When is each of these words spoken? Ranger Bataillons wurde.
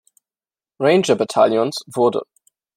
Ranger 0.79 1.13
Bataillons 1.15 1.83
wurde. 1.93 2.23